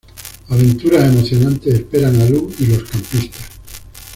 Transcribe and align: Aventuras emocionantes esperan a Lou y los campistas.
Aventuras 0.49 1.03
emocionantes 1.05 1.75
esperan 1.75 2.19
a 2.19 2.25
Lou 2.27 2.51
y 2.57 2.65
los 2.65 2.89
campistas. 2.89 3.43